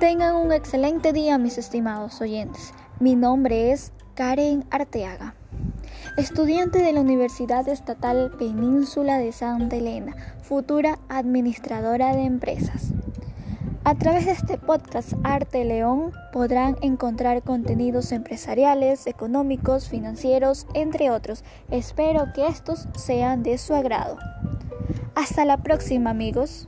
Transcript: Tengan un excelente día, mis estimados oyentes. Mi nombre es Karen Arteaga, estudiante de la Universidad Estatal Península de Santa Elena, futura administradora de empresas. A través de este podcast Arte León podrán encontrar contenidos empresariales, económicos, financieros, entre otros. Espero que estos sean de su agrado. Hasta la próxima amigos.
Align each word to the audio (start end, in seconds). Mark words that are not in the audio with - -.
Tengan 0.00 0.34
un 0.34 0.52
excelente 0.52 1.12
día, 1.12 1.38
mis 1.38 1.56
estimados 1.56 2.20
oyentes. 2.20 2.74
Mi 2.98 3.14
nombre 3.14 3.70
es 3.70 3.92
Karen 4.14 4.64
Arteaga, 4.70 5.34
estudiante 6.16 6.82
de 6.82 6.92
la 6.92 7.00
Universidad 7.00 7.68
Estatal 7.68 8.32
Península 8.36 9.18
de 9.18 9.30
Santa 9.30 9.76
Elena, 9.76 10.16
futura 10.42 10.98
administradora 11.08 12.14
de 12.14 12.24
empresas. 12.24 12.92
A 13.84 13.94
través 13.94 14.26
de 14.26 14.32
este 14.32 14.58
podcast 14.58 15.12
Arte 15.22 15.64
León 15.64 16.12
podrán 16.32 16.76
encontrar 16.82 17.42
contenidos 17.42 18.10
empresariales, 18.10 19.06
económicos, 19.06 19.88
financieros, 19.88 20.66
entre 20.74 21.10
otros. 21.10 21.44
Espero 21.70 22.32
que 22.34 22.48
estos 22.48 22.88
sean 22.96 23.44
de 23.44 23.58
su 23.58 23.74
agrado. 23.74 24.18
Hasta 25.14 25.44
la 25.44 25.58
próxima 25.58 26.10
amigos. 26.10 26.66